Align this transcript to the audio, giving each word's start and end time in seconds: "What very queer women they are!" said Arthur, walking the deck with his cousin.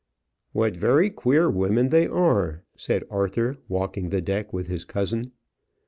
"What 0.51 0.75
very 0.75 1.11
queer 1.11 1.47
women 1.47 1.89
they 1.89 2.07
are!" 2.07 2.63
said 2.75 3.03
Arthur, 3.11 3.57
walking 3.67 4.09
the 4.09 4.19
deck 4.19 4.51
with 4.51 4.65
his 4.65 4.83
cousin. 4.83 5.31